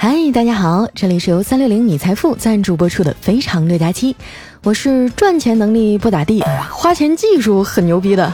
[0.00, 4.14] 嗨，大家好，这里是由三六零米财富赞助播出的《非常六加七》，
[4.62, 6.40] 我是赚钱能力不咋地，
[6.70, 8.32] 花钱技术很牛逼的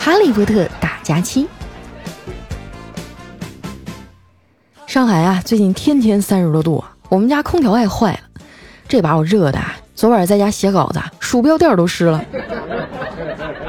[0.00, 1.46] 哈利波特大加七。
[4.88, 8.40] 上海啊，最近天天三十多度，我们家空调还坏了，
[8.88, 9.60] 这把我热的，
[9.94, 12.24] 昨晚在家写稿子，鼠标垫都湿了。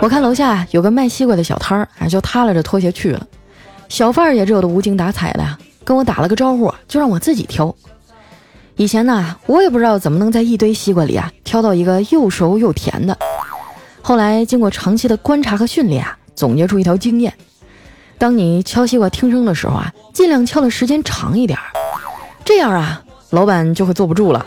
[0.02, 3.28] 我看楼下有个卖西瓜的小摊儿，啊，就踏拉着拖鞋去了，
[3.90, 5.58] 小贩也热得无精打采的。
[5.88, 7.74] 跟我打了个招呼，就让我自己挑。
[8.76, 13.18] 以前呢，我也不知道怎么能在一堆西瓜里啊挑到一个又熟又甜的。
[14.02, 17.34] 后来经过长期的观察和训练啊，总结出一条经验：
[18.18, 21.58] 当你敲西瓜听声的时候啊，尽量敲的时间长一点，
[22.44, 24.46] 这样啊，老板就会坐不住了，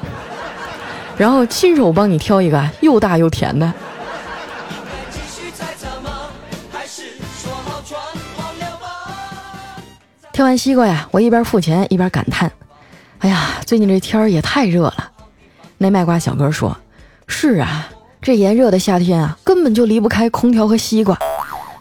[1.16, 3.72] 然后亲手帮你挑一个又大又甜的。
[10.40, 12.50] 挑完西瓜呀，我一边付钱一边感叹
[13.20, 15.10] ：“哎呀，最近这天儿也太热了。”
[15.76, 16.74] 那卖瓜小哥说
[17.28, 17.90] ：“是啊，
[18.22, 21.14] 这炎热的夏天啊，根本就离不开空调和西瓜。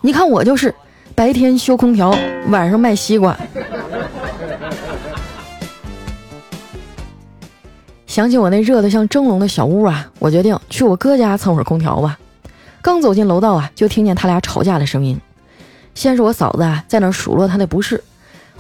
[0.02, 0.76] 你看我就是，
[1.16, 2.14] 白天修空调，
[2.50, 3.34] 晚上卖西瓜。”
[8.08, 12.20] 想起我那热的像蒸笼的小屋啊，我决定去我哥家蹭会儿空调吧。
[12.82, 15.18] 刚走进楼道啊，就听见他俩吵架的声音。
[15.96, 18.04] 先是我嫂子啊，在那数落他的不是。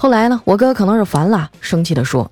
[0.02, 2.32] 后来呢，我哥可能是烦了，生气地说：“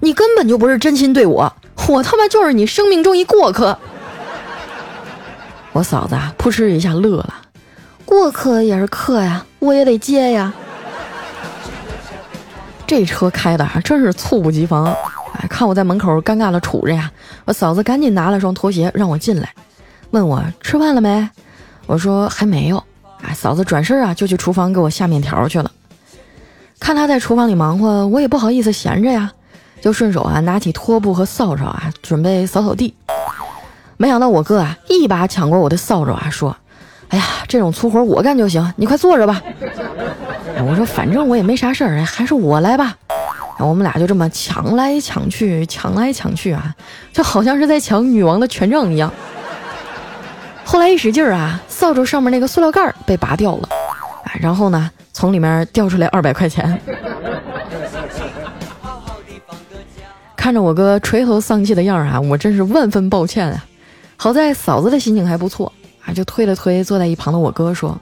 [0.00, 1.50] 你根本就不是真心对我，
[1.88, 3.78] 我他妈就是你生命中一过客。”
[5.72, 7.34] 我嫂子啊，扑哧一下乐了
[8.04, 10.52] ：“过客也是客呀，我也得接呀。”
[12.86, 14.84] 这车开的还真是猝不及防，
[15.38, 17.10] 哎，看我在门口尴尬的杵着呀，
[17.46, 19.54] 我嫂子赶紧拿了双拖鞋让我进来，
[20.10, 21.26] 问我吃饭了没？
[21.86, 22.84] 我说还没有。
[23.22, 25.70] 哎，嫂子转身啊就去厨房给我下面条去了。
[26.78, 29.32] 看他在厨房里忙活，我也不好意思闲着呀，
[29.80, 32.94] 就顺手啊拿起拖布和扫帚啊，准备扫扫地。
[33.96, 36.56] 没想到我哥啊一把抢过我的扫帚啊，说
[37.08, 39.42] ：“哎呀，这种粗活我干就行，你快坐着吧。”
[40.68, 42.94] 我说：“反正我也没啥事儿，还是我来吧。”
[43.58, 46.74] 我们俩就这么抢来抢去，抢来抢去啊，
[47.12, 49.10] 就好像是在抢女王的权杖一样。
[50.62, 53.68] 后来一使劲儿啊，扫帚上面那个塑料盖被拔掉了，
[54.24, 54.90] 啊然后呢？
[55.16, 56.78] 从里面掉出来二百块钱，
[60.36, 63.64] 看着我哥垂头丧气的样儿啊，我真是万分抱歉啊。
[64.18, 65.72] 好在嫂子的心情还不错
[66.04, 67.98] 啊，就推了推坐在一旁的我哥说：“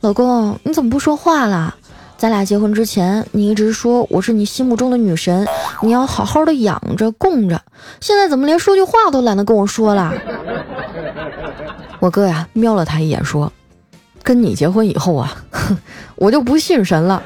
[0.00, 1.74] 老公，你怎么不说话了？
[2.16, 5.44] 咱俩结婚之前，你一直说我是你心目中的女神，
[5.80, 7.60] 你要好好的养着供着。
[7.98, 10.14] 现在怎么连说句话都懒得跟我说了？”
[11.98, 13.52] 我哥呀，瞄了他一眼说。
[14.22, 15.76] 跟你结婚以后啊，哼，
[16.16, 17.22] 我就不信神了。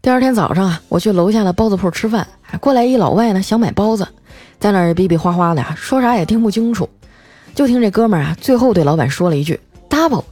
[0.00, 2.26] 第二天早上啊，我去楼下的包子铺吃饭，
[2.60, 4.06] 过来一老外呢，想买包子，
[4.58, 6.88] 在那儿比比划划的，说啥也听不清楚。
[7.54, 10.24] 就听这哥们儿啊，最后对老板说了一句 “double”，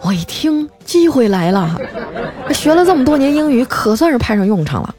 [0.00, 1.78] 我一听机会来了，
[2.52, 4.94] 学了这么多年英语，可算是派上用场了。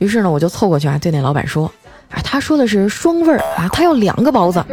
[0.00, 1.70] 于是呢，我就凑过去啊，对那老板说
[2.10, 4.64] ：“啊，他说的是双份儿啊，他要两个包子。”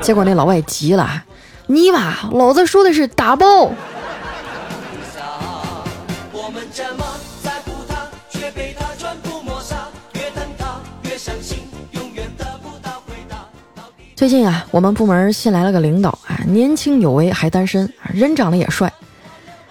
[0.00, 1.24] 结果那老外急了
[1.66, 3.72] ：“你妈，老子说的是打包。”
[14.14, 18.92] 最近啊，我们部门新来了个领导啊，年轻有为，还单身，人长得也帅。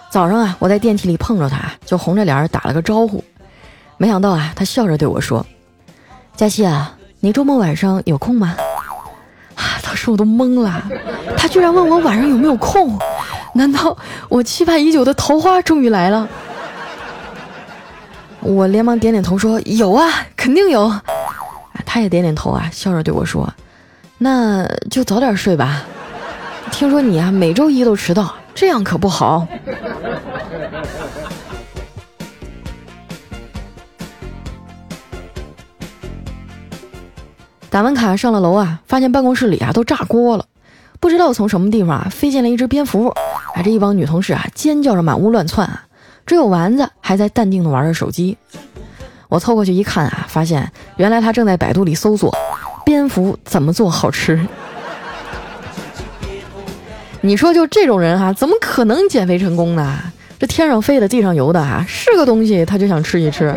[0.10, 3.24] 早上啊，我在电梯里碰着他，就红着脸打了个招呼。
[3.98, 5.46] 没想到啊，他笑着对我说
[6.38, 8.56] ：“佳琪啊，你周末晚上有空吗？”
[9.56, 10.84] 啊，当时我都懵了，
[11.36, 12.98] 他居然问我晚上有没有空？
[13.54, 13.98] 难道
[14.30, 16.28] 我期盼已久的桃花终于来了？
[18.42, 20.94] 我连忙点点头说：“有啊，肯定有。”
[21.84, 23.52] 他也点点头啊，笑着对我说
[24.20, 25.82] ：“那就早点睡吧。
[26.72, 29.48] 听说你啊每周一都迟到，这样可不好。”
[37.78, 40.46] 打完卡上了楼啊，发现办公室里啊都炸锅了，
[41.00, 45.84] 不知道从什么地方啊飞进来一只蝙蝠，啊这一帮女同事啊尖叫着满屋乱窜啊，
[46.26, 48.36] 只有丸子还在淡定的玩着手机。
[49.30, 52.36] 我凑过去一看啊，发现原来他正在百度里搜索
[52.84, 54.44] 蝙蝠怎么做好吃。
[57.22, 60.00] 你说就这种人哈，怎么可能减肥成功呢？
[60.40, 63.54] 这天上飞的地上游的啊，是个东西他就想吃一吃。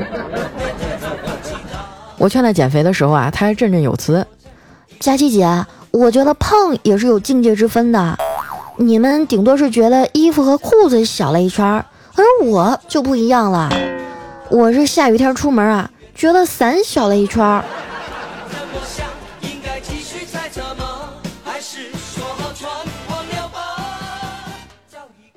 [2.20, 4.26] 我劝他减肥的时候啊，他还振振有词
[5.00, 8.18] ：“佳琪姐，我觉得胖也是有境界之分的。
[8.76, 13.70] 你们顶多是觉得衣服和裤子小了一圈，而我就不一样了。
[14.50, 17.64] 我是下雨天出门啊，觉得伞小了一圈。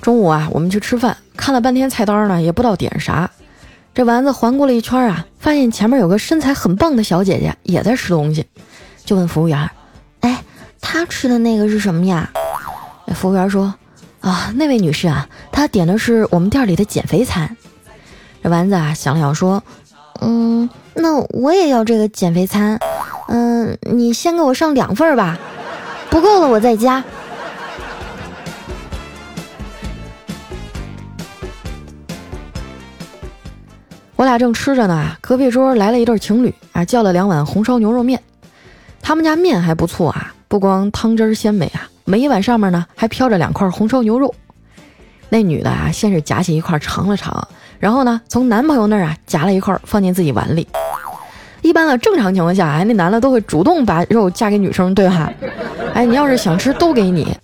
[0.01, 3.31] 中午啊，我们去吃饭，看了半天菜单呢，也不知道点啥。
[3.93, 8.45] 这丸子环顾了一圈啊，发现前面有个身材很棒的小姐姐也在吃东西，
[9.05, 9.69] 就问服务员
[10.21, 10.43] ：“哎，
[10.81, 12.31] 她吃的那个是什么呀？”
[13.13, 13.75] 服务员说
[14.19, 17.55] ：“啊，那位女士啊，她点的是我们店里的减肥餐。”
[18.41, 19.63] 这丸子啊想了想说
[20.21, 22.79] ：“嗯，那我也要这个减肥餐。
[23.27, 25.37] 嗯，你先给我上两份吧，
[26.09, 27.03] 不够了我再加。”
[34.15, 38.21] 我俩正吃着呢，隔壁桌来了一对情侣啊，叫了两碗红烧牛肉面。
[39.01, 44.33] 他们家面还不错啊，不光汤汁鲜美啊，每一碗上面呢还飘着两块红烧牛肉。
[45.29, 47.47] 那女的啊，先是夹起一块尝了尝，
[47.79, 50.67] 然后呢，从男朋友那儿啊夹了一块放进自己碗里。
[51.63, 55.33] 一般的正常情况下，哎，那男的都会主动把肉夹给女生，对吧？
[55.95, 57.35] 哎，你要是想吃都给你。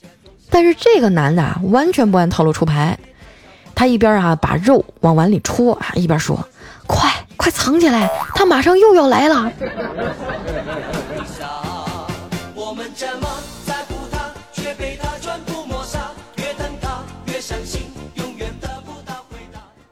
[0.51, 2.97] 但是这个男的啊，完全不按套路出牌，
[3.73, 6.39] 他一边啊把肉往碗里戳啊，一边说。
[7.39, 9.49] 快藏起来，他马上又要来了。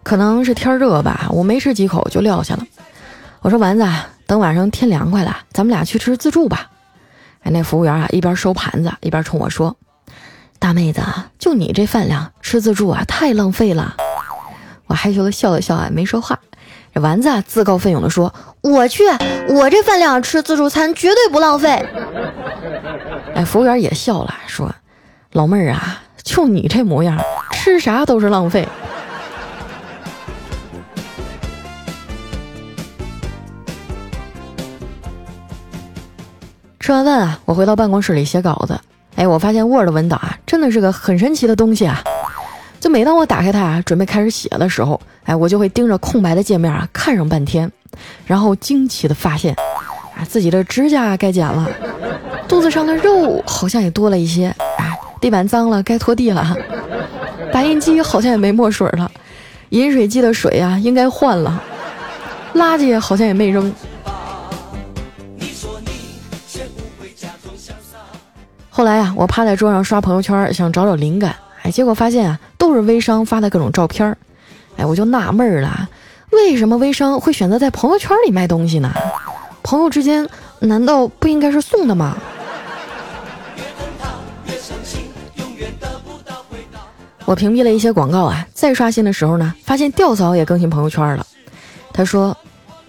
[0.03, 2.65] 可能是天热吧，我没吃几口就撂下了。
[3.41, 3.85] 我说丸子，
[4.25, 6.69] 等晚上天凉快了，咱们俩去吃自助吧。
[7.43, 9.77] 哎，那服务员啊，一边收盘子一边冲我说
[10.59, 11.01] ：“大妹子，
[11.39, 13.95] 就你这饭量，吃自助啊，太浪费了。”
[14.87, 16.39] 我害羞的笑了笑啊，没说话。
[16.99, 19.03] 丸子啊，自告奋勇地说：“我去，
[19.49, 21.85] 我这饭量吃自助餐绝对不浪费。”
[23.35, 24.73] 哎，服务员也笑了，说
[25.33, 27.17] ：“老妹儿啊，就你这模样，
[27.51, 28.67] 吃啥都是浪费。”
[36.79, 38.79] 吃完饭啊，我回到办公室里写稿子。
[39.15, 42.01] 哎，我发现 Word 文档啊，真的是个很神奇的东西啊。
[42.79, 47.69] 就每当我打开它啊，准备开始写的时候，哎，我就会盯着空白的界面啊看上半天，
[48.25, 49.55] 然后惊奇的发现，
[50.15, 51.69] 啊，自己的指甲该剪了，
[52.47, 56.55] 肚子上的肉好像也多了一些，哎，地板脏了该拖地了，
[57.51, 59.11] 打印机好像也没墨水了，
[59.69, 61.61] 饮水机的水啊应该换了，
[62.53, 63.73] 垃圾好像也没扔。
[68.69, 71.35] 后来呀，我趴在桌上刷朋友圈，想找找灵感。
[71.71, 74.17] 结果发现啊，都是微商发的各种照片儿，
[74.77, 75.89] 哎，我就纳闷儿了，
[76.31, 78.91] 为什么微商会选择在朋友圈里卖东西呢？
[79.63, 80.27] 朋友之间
[80.59, 82.17] 难道不应该是送的吗？
[87.25, 91.27] 我屏蔽了一些广告啊，再刷新的时候呢，发现吊嫂也更新朋友圈了。
[91.91, 92.37] 他说：“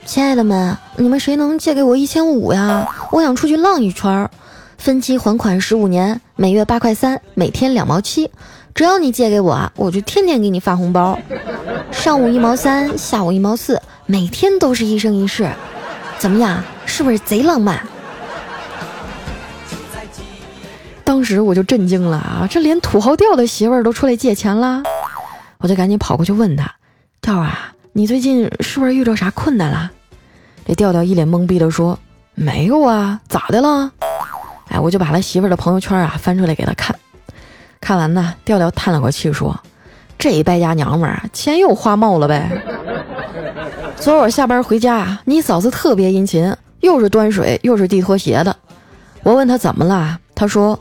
[0.07, 2.89] 亲爱的们，你们谁能借给我一千五呀？
[3.11, 4.31] 我想出去浪一圈，
[4.77, 8.31] 分期还款十五年，每月八块三，每天两毛七。”
[8.79, 11.19] 只要你借给我，我就天天给你发红包，
[11.91, 15.51] 上午一毛三，下午一毛四，每天都是一生一世，
[16.21, 16.63] 怎么样？
[16.87, 17.85] 是不是贼浪漫？
[21.03, 22.47] 当时我就震惊了啊！
[22.49, 24.85] 这连土豪调的媳妇儿都出来借钱了，
[25.59, 26.73] 我就赶紧跑过去问他
[27.21, 29.91] ：“调啊，你最近是不是遇到啥困难了？”
[30.65, 31.99] 这调调一脸懵逼的说
[32.37, 33.91] ：“没有啊，咋的了？”
[34.71, 36.97] 哎，我就把他媳妇儿的朋友圈啊翻出来给他看。
[37.81, 39.59] 看完呢，调调叹了口气说
[40.19, 42.51] ：“这一败家娘们儿啊钱又花冒了呗。
[43.97, 48.55] 昨晚下班回家啊，你嫂子特别殷勤，又是端水又是递拖鞋的。
[49.23, 50.79] 我问她怎么了，她说：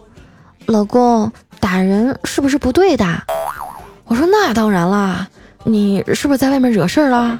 [0.66, 3.06] 老公打人是不是不对的？
[4.06, 5.28] 我说那当然啦，
[5.64, 7.40] 你是不是在外面惹事儿了？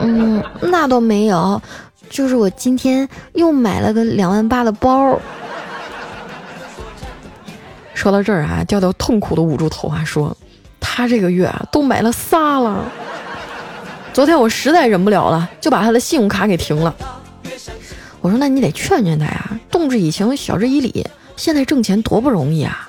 [0.00, 1.60] 嗯，那倒没有，
[2.08, 5.18] 就是我今天又买了个两万八的包。”
[8.00, 10.34] 说到这儿啊，调调痛苦的捂住头啊，说
[10.80, 12.90] ：“他这个月啊都买了仨了。
[14.14, 16.94] 昨天我实在忍不了了，就把他的信用卡给停了。
[18.22, 21.06] 我说：那你得劝劝他呀，动之以情，晓之以理。
[21.36, 22.88] 现在挣钱多不容易啊。”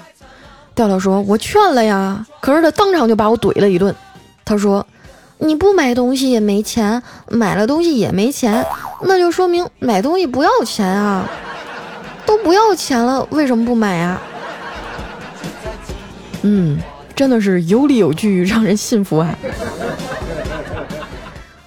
[0.76, 3.94] 调调说：“我劝了呀，可是他当场就把我怼了一顿。
[4.46, 4.88] 他说：
[5.40, 8.66] 你不买东西也没钱，买了东西也没钱，
[9.02, 11.28] 那就说明买东西不要钱啊。
[12.26, 14.22] 都不要钱了，为什么不买啊？”
[16.44, 16.80] 嗯，
[17.16, 19.36] 真的是有理有据，让人信服啊！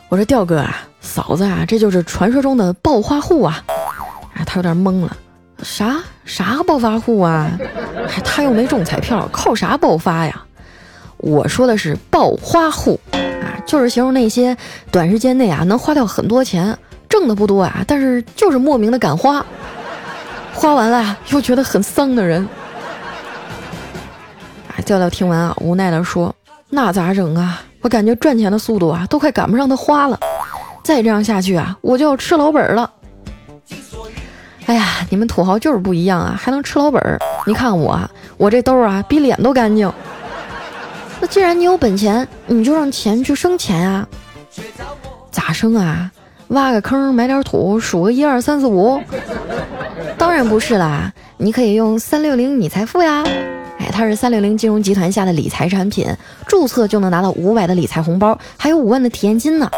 [0.08, 3.62] 我说调哥啊，嫂子啊，这就是传说中的暴发户啊！
[4.34, 5.16] 啊，他有点懵了，
[5.62, 7.50] 啥啥暴发户啊？
[8.08, 10.42] 还他又没中彩票，靠啥暴发呀？
[11.18, 14.56] 我说的是暴花户啊，就是形容那些
[14.90, 16.76] 短时间内啊能花掉很多钱，
[17.08, 19.44] 挣的不多啊，但是就是莫名的敢花，
[20.52, 22.46] 花完了又觉得很丧的人。
[24.84, 26.34] 啊，调调听完啊，无奈的说
[26.68, 27.62] ：“那咋整啊？
[27.80, 30.20] 我感觉赚钱的速度啊都快赶不上他花了，
[30.82, 32.90] 再这样下去啊，我就要吃老本了。”
[34.66, 37.18] 哎呀，你们土豪就是不一样啊，还能吃老本儿？
[37.46, 37.98] 你看我，
[38.36, 39.90] 我这兜啊比脸都干净。
[41.18, 44.06] 那既然你有本钱，你就让钱去生钱啊！
[45.30, 46.10] 咋生啊？
[46.48, 49.00] 挖个坑，埋点土，数个一二三四五？
[50.18, 53.24] 当然不是啦，你可以用三六零你财富呀！
[53.78, 56.06] 哎，它是三六零金融集团下的理财产品，
[56.46, 59.70] 注册就能拿到五百的理财红包，还有五万的体验金呢。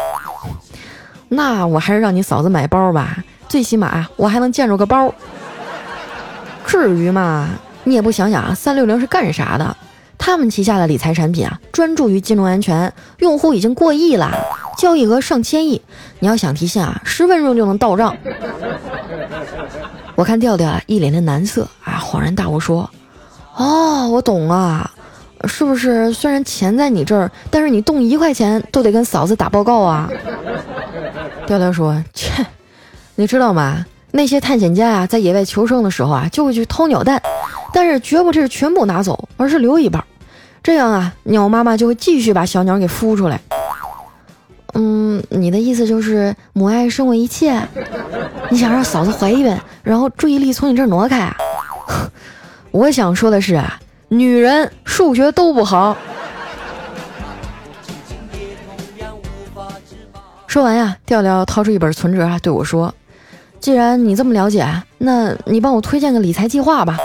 [1.29, 5.13] 那我还是让你嫂子买包吧，最起码我还能见着个包。
[6.65, 7.49] 至于嘛，
[7.83, 9.75] 你也不想想啊，三六零是干啥的？
[10.17, 14.31] 他们旗下的理财产品啊，专注于金融安全，用户已经过亿了，
[14.77, 15.81] 交易额上千亿。
[16.19, 18.15] 你要想提现啊，十分钟就能到账。
[20.15, 22.89] 我看调调啊，一脸的难色啊，恍然大悟说
[23.57, 24.89] ：“哦，我懂了，
[25.45, 26.13] 是不是？
[26.13, 30.07] 虽然钱在你这儿，但是你动一块钱都得跟嫂子打报告啊？”
[31.47, 32.45] 调调说：“切，
[33.15, 33.83] 你知道吗？
[34.11, 37.21] 那些探险家啊，在野外求生的时候啊，就会去掏鸟蛋。”
[37.73, 40.03] 但是绝不是全部拿走，而是留一半，
[40.61, 43.41] 这样啊，鸟妈妈就会继续把小鸟给孵出来。
[44.73, 47.59] 嗯，你的意思就是母爱胜过一切？
[48.51, 51.35] 你想让嫂子怀孕，然后注意力从你这儿挪开啊？
[52.77, 53.79] 我想说的是啊，
[54.09, 55.97] 女人数学都不好。
[60.45, 62.93] 说完呀，调调掏出一本存折啊，对我说
[63.59, 64.63] ：“既然你这么了解，
[64.99, 66.99] 那你帮我推荐个理财计划吧。”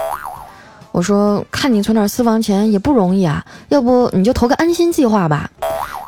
[0.92, 5.50] 我说，看你存点私房钱也不容易啊，要不你就投个安心计划吧，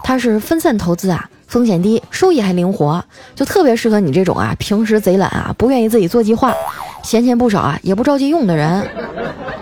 [0.02, 3.02] 它是分散投资啊，风险低，收益还灵活，
[3.34, 6.52] 就特别适合你这种啊，平时贼懒啊，不愿意自己做计划，
[7.04, 8.88] 闲钱不少啊，也不着急用的人，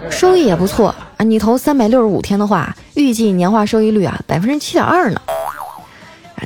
[0.08, 1.24] 收益也不错啊。
[1.24, 5.20] 你投三百六十五天的话，预计年化收益率啊，百分之七点二呢。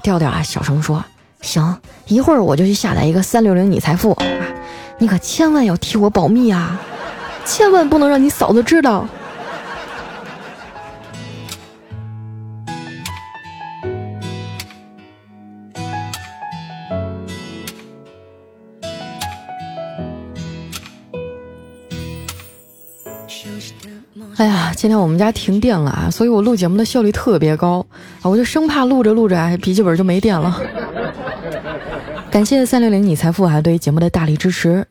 [0.03, 1.05] 调调啊，小声说，
[1.43, 4.17] 行，一会儿我就去下载一个三六零你财富，
[4.99, 6.81] 你可千万要替我保密啊。
[7.45, 9.07] 千万不能让你嫂子知道。
[24.37, 27.85] 哎呀，今天我们家停电了啊，所以我录节目的效率特别高
[28.21, 30.61] 啊，我就生怕录着录着哎笔记本就没电了。
[32.31, 34.87] 感谢三六零你财富啊对于节目的大力支持。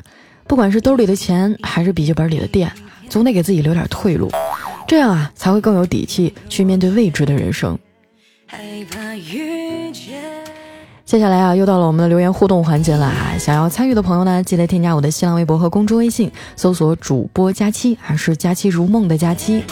[0.48, 2.72] 不管是兜里的钱，还是笔记本里的电，
[3.08, 4.32] 总得给自己留点退路，
[4.88, 7.78] 这样啊才会更有底气去面对未知的人生。
[8.48, 8.58] 害
[8.90, 10.22] 怕遇见
[11.06, 13.38] 接下来啊，又到了我们的留言互动环节了啊！
[13.38, 19.64] 想要参与的朋友呢，记得添加我的新浪微博和公众微信，搜索主播佳期，还是佳期如梦的佳期。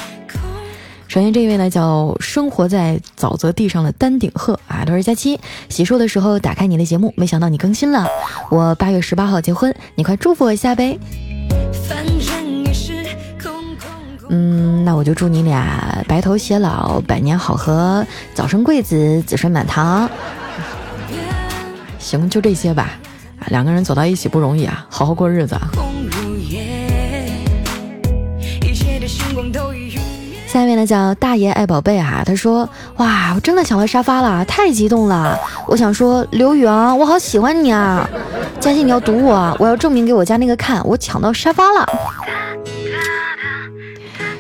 [1.08, 8.08] 首先这一位呢叫生活在沼泽地上的丹顶鹤啊，他说佳期洗漱的时候打开你的节目，没想到你更新了。
[8.52, 11.00] 我八月十八号结婚，你快祝福我一下呗。
[14.30, 20.08] 嗯，那我就祝你俩白头偕老，百年好合，早生贵子，子孙满堂。
[22.04, 23.00] 行，就这些吧。
[23.40, 25.72] 啊，两个人走到一起不容易啊，好好过日子啊。
[30.48, 35.36] 下面呢叫大爷爱宝贝啊，他说哇，我真的抢到沙发了，太激动了！
[35.66, 38.08] 我想说刘宇昂，我好喜欢你啊！
[38.60, 41.90] 嘉欣你要堵我啊，我要证明给我家那个看，我抢到沙发了！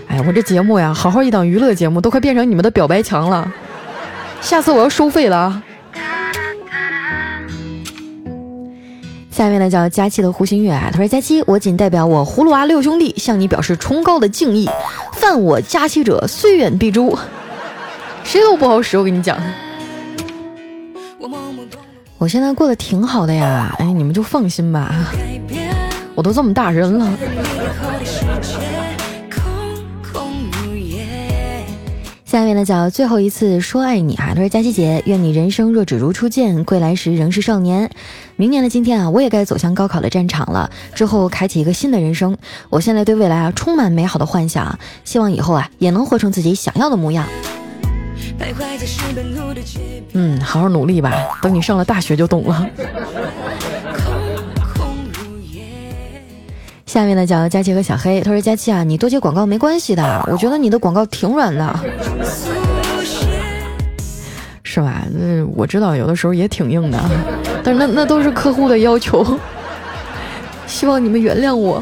[0.07, 3.51] 哎，我这节目呀，好好一档娱乐节目，都快变成你们的表白墙了，
[4.39, 5.63] 下次我要收费了。
[9.43, 14.69] 下面呢叫佳期的胡心月啊，他说佳期，我仅代表我葫芦娃六兄弟向你表示崇高的敬意，
[15.11, 17.19] 犯我佳期者虽远必诛，
[18.23, 19.37] 谁都不好使，我跟你讲。
[22.17, 24.95] 我现在过得挺好的呀，哎，你们就放心吧，
[26.15, 27.13] 我都这么大人了。
[32.23, 37.91] 下面呢叫最后一次说爱你哈，他说佳琪姐，愿你人生若只如初见，归来时仍是少年。
[38.35, 42.35] 明年的今天啊，我也该走向高考的战场了，之后开启一个新的人生。
[42.69, 47.27] 我现在对未来啊充满美好的幻想，希望以后啊也能活成自己想要的模样。
[50.13, 52.67] 嗯，好好努力吧，等你上了大学就懂了。
[56.85, 61.73] 下面呢叫佳琪和小黑，他说佳琪啊，你多接广告没关系的，我觉得你的广告挺软的，
[64.63, 65.05] 是吧？
[65.11, 66.99] 那我知道有的时候也挺硬的，
[67.63, 69.39] 但是那那都是客户的要求，
[70.67, 71.81] 希望你们原谅我。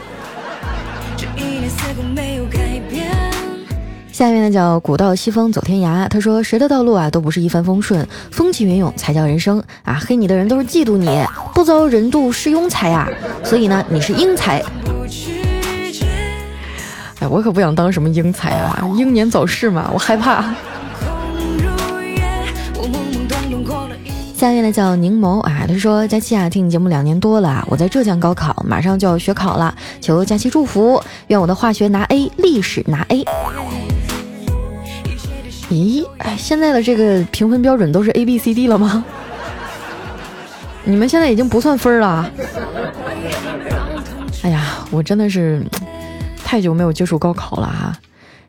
[4.11, 9.99] 下面呢叫古道西风走天涯，他说谁的道路啊都不是一帆风顺，风起云涌才叫人生啊！
[10.05, 13.09] 黑你的人都是嫉妒你，不遭人妒是庸才呀，
[13.43, 14.63] 所以呢你是英才。
[17.19, 20.53] 哎，我可不想当什么英才啊，英年早逝嘛，我害怕。
[24.41, 33.23] 下面呢叫柠檬啊，他说佳期啊，听你节目两年多了，我在浙江高考，马上就要学考了，求佳期祝福，愿我的化学拿 A，历史拿 A。
[35.69, 39.05] 咦，哎，现在的这个评分标准都是 A B C D 了吗？
[40.85, 42.27] 你们现在已经不算分了。
[44.41, 45.63] 哎呀，我真的是
[46.43, 47.95] 太久没有接触高考了哈。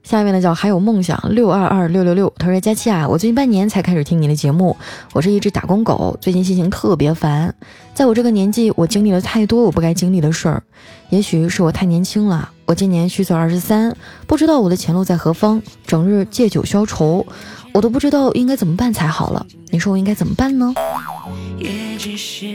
[0.02, 4.76] 下面呢叫还有梦想六二二六六六，他说佳期啊，我最近半年才开始听你的节目，
[5.12, 7.54] 我是一只打工狗，最近心情特别烦。
[7.94, 10.62] 在我这个年纪，我经历了太多我不该经历的事儿，
[11.10, 12.50] 也许是我太年轻了。
[12.66, 13.94] 我今年虚岁二十三，
[14.26, 17.24] 不知道我的前路在何方，整日借酒消愁，
[17.72, 19.46] 我都不知道应该怎么办才好了。
[19.70, 20.74] 你说我应该怎么办呢？
[21.58, 22.46] 也只是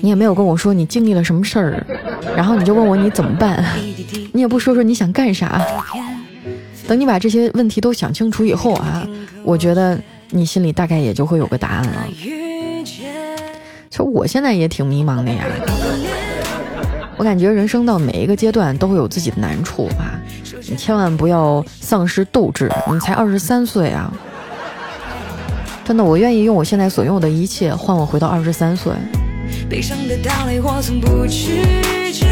[0.00, 1.86] 你也没有跟我说你经历了什么事儿，
[2.36, 3.64] 然后你就问我你怎么办，
[4.32, 5.60] 你也不说说你想干啥。
[6.86, 9.06] 等你把这些问题都想清楚以后啊，
[9.44, 9.98] 我觉得
[10.30, 12.06] 你心里大概也就会有个答案了。
[13.90, 15.44] 其实我现在也挺迷茫的呀，
[17.16, 20.18] 我感觉人生到每一个阶段都会有自己的难处吧，
[20.70, 24.10] 你千万不要丧失斗志，你才二十三岁啊，
[25.84, 28.92] 真的，我愿意用我现在所拥有的一切换我回到二十三岁。
[29.68, 32.26] 悲伤的到来，我从不拒绝。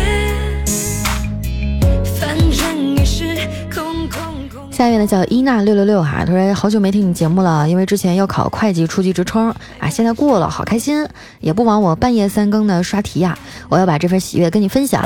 [2.19, 3.37] 反正也是
[3.73, 4.73] 空空空。
[4.73, 11.07] 下面呢叫伊娜六六六哈，他说好久没听你节目了，因为之前要考会计初级职称啊，现在过了，好开心，
[11.41, 13.39] 也不枉我半夜三更的刷题呀。
[13.69, 15.03] 我要把这份喜悦跟你分享，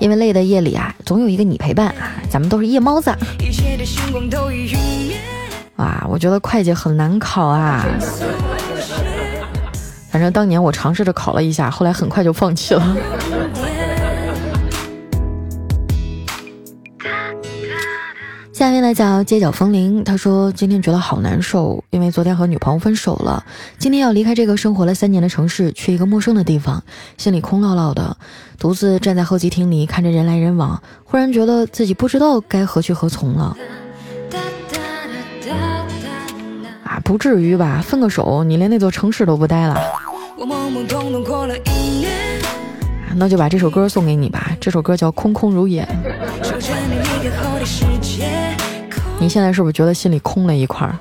[0.00, 3.12] 因为累的夜里啊，总有一个你陪伴啊，咱们都是夜猫子。
[5.76, 7.84] 哇，我觉得会计很难考啊。
[10.12, 12.96] 反正当年我尝试着考了一下，后来很快就放弃了。
[18.52, 23.42] 下面呢叫街角风铃，他说今天觉得好难受，因为昨天和女朋友分手了，
[23.78, 26.84] 今天要离开这个生活了三年的城市，去一个陌生的地方，
[27.16, 28.18] 心里空落落的，
[28.58, 33.56] 独自站在候机厅里看着人来人往，忽然觉得自己不知道该何去何从了。
[37.04, 37.82] 不至于吧？
[37.84, 39.76] 分个手，你连那座城市都不待了？
[43.14, 44.56] 那就把这首歌送给你吧。
[44.60, 45.82] 这首歌叫《空空如也》。
[49.18, 50.96] 你现在是不是觉得心里空了一块儿？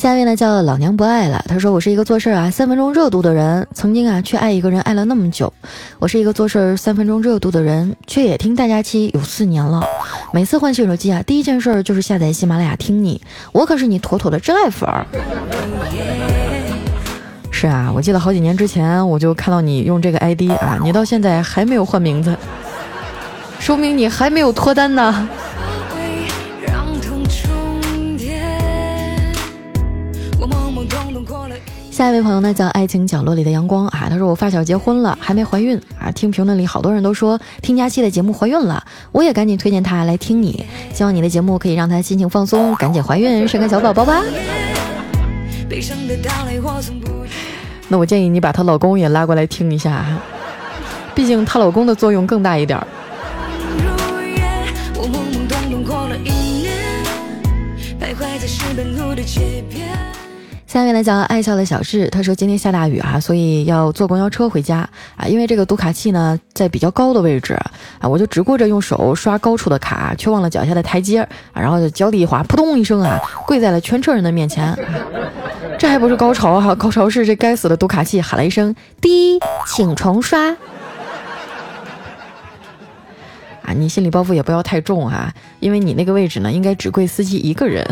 [0.00, 1.44] 下面呢叫老娘不爱了。
[1.46, 5.52] 他说我是一个做事啊三分钟热度的人，曾经啊却爱一个人爱了那么久。
[5.98, 9.86] 我是一个做事三分钟热度的人，却也听大家期有四年了。
[10.32, 13.20] 每次换新手机啊，第一件事就是下载喜马拉雅听你。
[13.52, 15.04] 我可是你妥妥的真爱粉儿。
[17.50, 22.34] 是啊，我记得好几年之前我就看到你用这个 ID 啊，你到现在还没有换名字，
[23.58, 25.28] 说明你还没有脱单呢。
[32.00, 34.06] 下一位朋友呢，叫爱情角落里的阳光啊。
[34.08, 36.10] 他说我发小结婚了，还没怀孕啊。
[36.10, 38.82] 听评论里好多人都说听佳期的节目怀孕了，
[39.12, 40.64] 我也赶紧推荐他来听你。
[40.94, 44.22] 希望你的节目可以让他心情放松，赶紧怀孕生个小宝宝吧。
[47.88, 50.02] 那我建议你把她老公也拉过来听一下，
[51.14, 52.86] 毕竟她老公的作用更大一点儿。
[60.70, 65.26] 下面来讲爱笑的小智，他说今天下大雨啊，所以要坐公交车回家啊。
[65.26, 67.54] 因为这个读卡器呢在比较高的位置
[67.98, 74.72] 啊，我就只顾着用手刷高处的卡，却忘了脚下的台阶啊，然后就脚底一滑，扑通一声啊，跪在了全车人的面前。
[75.76, 80.50] 这还不是高潮哈，高潮是这该死的读卡器喊了一声“滴”，请重刷。
[83.62, 87.84] 啊，你心理包袱也不要太重啊，因为你那个位置呢，应该只跪司机一个人。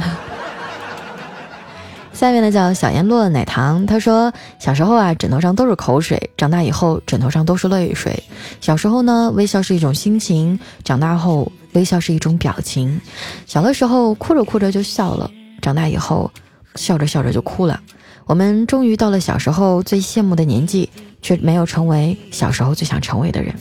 [2.19, 8.21] 下面呢叫小颜落奶糖，他说小时候啊枕头上都是口水，长大以后枕头上都是泪水。
[8.61, 13.01] 小时候呢微笑是一种心情，长大后微笑是一种表情。
[13.47, 15.31] 小的时候哭着哭着就笑了，
[15.63, 16.29] 长大以后
[16.75, 17.81] 笑着笑着就哭了。
[18.27, 20.91] 我们终于到了小时候最羡慕的年纪，
[21.23, 23.55] 却没有成为小时候最想成为的人。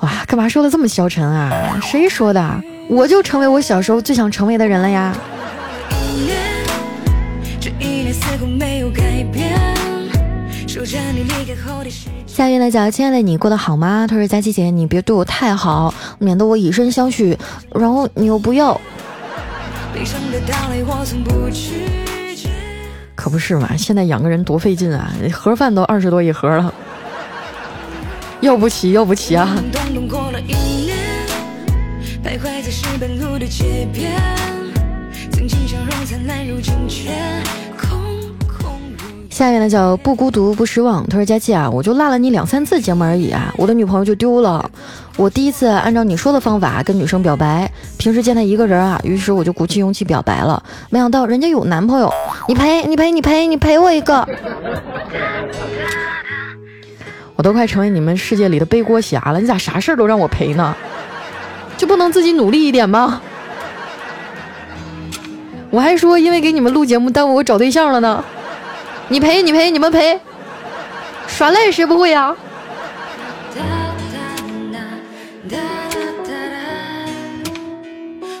[0.00, 1.78] 哇，干嘛说的这么消沉啊？
[1.82, 2.62] 谁说的？
[2.88, 5.14] 我就成为我小时候最想成为的人了呀！
[12.26, 14.06] 下面来讲，亲爱的，你过得好吗？
[14.08, 17.36] 他说：“佳琪姐，你别对我太好，免得我以身相许，
[17.74, 18.80] 然后你又不要。”
[23.16, 25.12] 可不是嘛，现在养个人多费劲啊！
[25.32, 26.72] 盒饭都二十多一盒了，
[28.40, 29.56] 要不起要不起啊！
[39.30, 41.06] 下面呢叫不孤独不失望。
[41.06, 44.68] 他说：“佳琪啊，我就落了你两三次节目而已啊，我的女朋友就丢了。
[45.16, 50.62] 我第一次按照你说的方法跟女生表白，平时见她一个人啊，于是我就鼓起勇气表白了。
[50.90, 52.12] 没想到人家有男朋友，
[52.48, 54.26] 你赔你赔你赔你赔我一个！
[57.38, 60.74] 我都快成为你们世界里的背锅侠了，你咋啥事儿都让我赔呢？
[61.76, 63.22] 就不能自己努力一点吗？
[65.70, 68.24] 我还说因为给你们录节目耽误我找对象了呢。”
[69.06, 70.18] 你赔你赔你们赔，
[71.28, 72.34] 耍赖谁不会呀？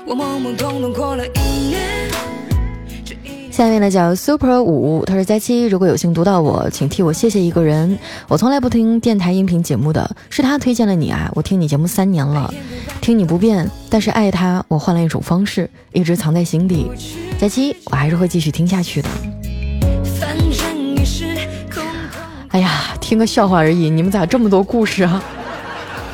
[0.04, 1.24] 我懵懵懂懂过了
[3.58, 7.98] 下面呢叫 Super 五，他说佳期，如果有幸读到我，请替我谢谢一个人。
[8.28, 11.28] 我从来不听电台音频节目的，是他推荐了你啊！
[11.34, 12.54] 我听你节目三年了，
[13.00, 16.88] 听你不变，但是爱他，我换了一种方式，一直藏在心底。
[17.40, 19.08] 佳期，我还是会继续听下去的。
[22.50, 25.20] 哎呀，听个笑话而已，你们咋这么多故事啊？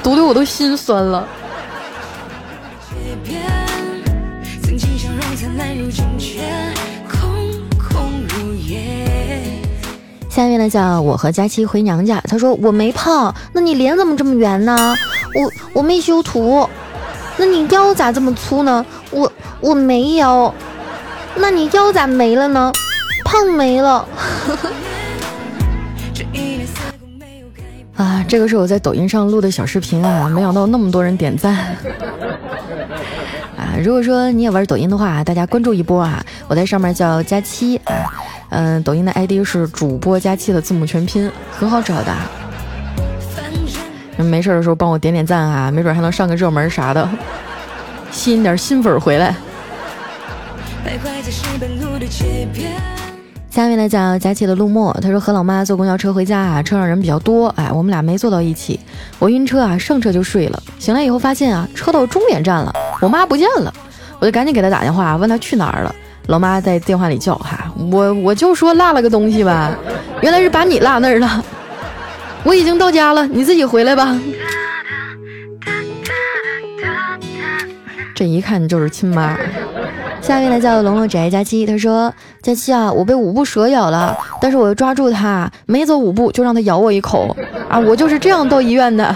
[0.02, 1.28] 读的我都心酸了。
[10.34, 14.92] 下面呢叫我和佳期回娘家，他说我没胖，那你脸怎么这么圆呢？
[15.32, 16.68] 我我没修图，
[17.36, 18.84] 那你腰咋这么粗呢？
[19.12, 20.52] 我我没腰，
[21.36, 22.72] 那你腰咋没了呢？
[23.24, 24.04] 胖没了。
[27.94, 31.54] 啊，这个是我在抖音上录的小视频啊，没想到那么多人点赞。
[33.56, 37.94] 啊，如果说你也玩抖音的话，大家关注一波啊，我在上面叫佳期啊，
[38.54, 42.14] 嗯，抖音的 ID 是主播佳期的字母全拼，很好找的。
[44.24, 47.08] 没事的时候帮我点点赞啊，没准还能上个热门啥的，
[48.12, 49.34] 吸引点新粉回来。
[53.50, 58.78] 下面来讲佳琪的陆墨，他说和老妈坐公交车回家啊，车上人比较多，哎，我们俩没坐到一起，
[59.18, 63.72] 我晕车啊，上车就睡了，醒来以后发现啊，车到终点站了，我妈不见了，
[64.20, 65.94] 我就赶紧给她打电话，问她去哪儿了，
[66.26, 69.76] 老妈在电话里叫哈，我我就说落了个东西吧，
[70.22, 71.44] 原来是把你落那儿了，
[72.42, 74.18] 我已经到家了，你自己回来吧，
[78.14, 79.36] 这一看就是亲妈。
[80.22, 82.10] 下面呢叫龙龙宅佳期，他说
[82.40, 87.36] ：“佳期啊，我被五步蛇咬了，但是我又抓住它，没走五步就让它咬我一口
[87.68, 87.78] 啊！
[87.78, 89.14] 我就是这样到医院的。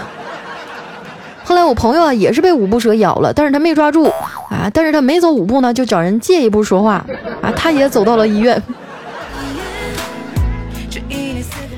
[1.43, 4.13] 后来我朋友啊也是被五步蛇咬了，但是他没抓住
[4.49, 7.05] 啊，但是他没走五步呢，就找人借一步说话
[7.41, 8.61] 啊，他也走到了医院。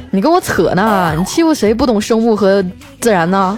[0.10, 1.14] 你跟我扯呢？
[1.18, 2.64] 你欺负谁不懂生物和
[3.00, 3.58] 自然呢？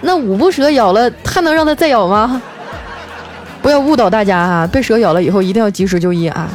[0.00, 2.42] 那五步蛇咬了，还能让它再咬吗？”
[3.62, 4.66] 不要误导大家啊！
[4.66, 6.50] 被蛇咬了以后一定要及时就医啊！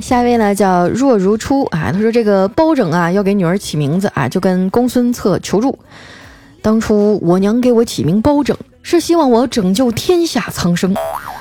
[0.00, 5.78] 下一位呢叫若如初啊，他说这个包拯啊要给女儿起名字啊，就跟公孙策求助。
[6.62, 10.94] 当初我娘给我起名包拯，是希望我拯救天下苍生。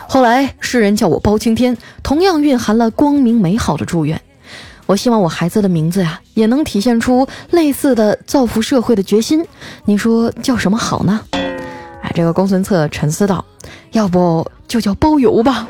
[0.08, 4.20] 后来世人叫我包青天，同样蕴含了光明美好的祝愿。
[4.86, 9.46] 我希望我孩子的名字呀，也能体现出类似的造福社会的决心。
[9.86, 11.22] 你说叫什么好呢？
[12.02, 13.46] 哎，这个公孙策沉思道
[13.92, 15.68] ：“要不就叫包邮吧。”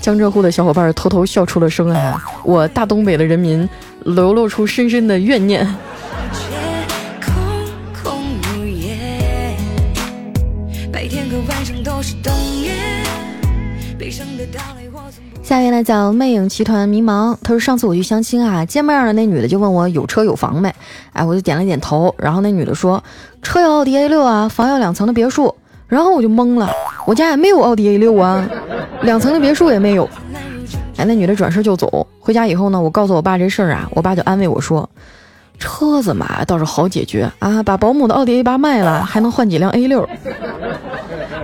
[0.00, 2.22] 江浙沪的小伙伴偷偷笑出了声啊！
[2.44, 3.68] 我大东北的人民
[4.04, 5.66] 流露出深深的怨念。
[15.42, 20.74] 下面呢叫魅影集团迷茫，他说上次我去相亲啊，见面了那女的就问我有车有房没？
[21.12, 23.02] 哎，我就点了点头，然后那女的说
[23.42, 25.54] 车要奥迪 A 六啊，房要两层的别墅，
[25.88, 26.70] 然后我就懵了，
[27.04, 28.48] 我家也没有奥迪 A 六啊，
[29.02, 30.08] 两层的别墅也没有。
[30.96, 34.88] 哎，那女的转身就走，回家以后呢，我告诉我爸这事儿啊，我爸就安慰我说，
[35.58, 40.08] 车子嘛倒是好解决啊，把保姆的奥迪 A 八卖了，还能换几辆 A 六。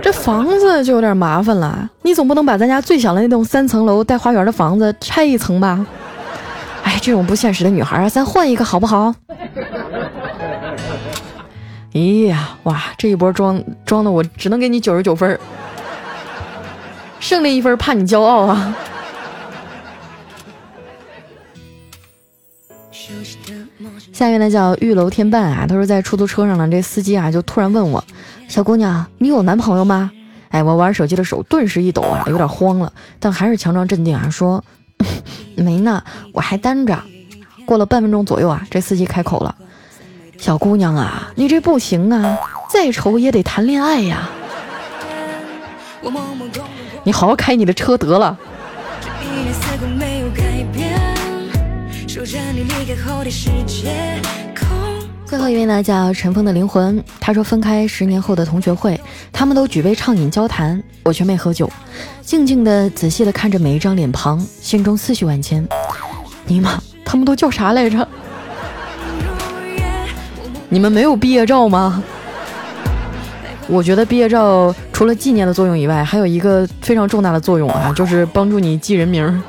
[0.01, 5.85] 这房子就有点麻烦了，你总不能把咱家最小的那栋三层楼带花园的房子拆一层吧？
[6.83, 9.13] 哎，这种不现实的女孩啊，咱换一个好不好？
[11.93, 15.39] 咦呀，哇，这一波装装的我只能给你九十九分，
[17.19, 18.75] 剩那一分怕你骄傲啊！
[24.13, 28.03] 下一位呢叫玉楼天伴啊，他说在出租车上呢，这司机啊就突然问我
[28.47, 30.11] ：“小姑娘，你有男朋友吗？”
[30.49, 34.63] 哎，我玩手机的手顿时一抖啊，有点慌了，但还是强装镇定啊，说
[35.55, 36.99] ：“没呢，我还单着。”
[37.65, 39.55] 过了半分钟左右啊，这司机开口了
[40.39, 42.37] ：“小姑娘啊，你这不行啊，
[42.71, 44.29] 再丑也得谈恋爱呀，
[47.03, 48.37] 你好好开你的车得了。”
[55.25, 57.03] 最后一位呢，叫尘封的灵魂。
[57.19, 58.99] 他说，分开十年后的同学会，
[59.31, 61.69] 他们都举杯畅饮交谈，我却没喝酒，
[62.21, 65.67] 静静的、仔细的看着每一张脸庞，心中思绪万千。
[66.47, 68.07] 尼玛，他们都叫啥来着？
[70.69, 72.03] 你们没有毕业照吗？
[73.67, 79.43] 我觉得毕业照除了纪念的作用以外，还有一个非常重大的作用啊，就是帮助你记人名。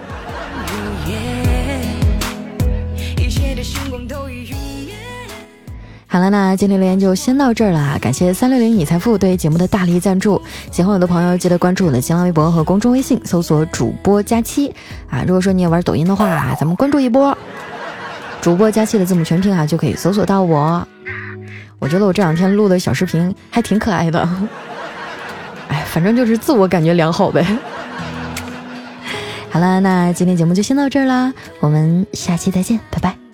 [6.06, 7.96] 好了，那今天留言就先到这儿了。
[8.00, 10.40] 感谢三六零你财富对节目的大力赞助。
[10.72, 14.74] 喜欢我的朋友，记得关注我的新浪微博和公众微信，搜索主播佳期
[15.09, 15.22] 啊。
[15.26, 17.37] 如果说你也玩抖音的话，咱们关注一波
[18.40, 20.87] 主播佳期的字母全拼啊，就可以搜索到我。
[21.80, 24.20] 我觉得我这两天录的小视频还挺可爱的。
[25.68, 27.44] 哎，反正就是自我感觉良好呗。
[29.50, 33.29] 好了，那今天节目就先到这儿啦，我们下期再见，拜拜。